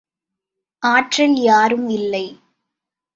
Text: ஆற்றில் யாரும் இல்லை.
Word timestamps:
ஆற்றில் 0.83 1.35
யாரும் 1.41 1.87
இல்லை. 1.89 2.25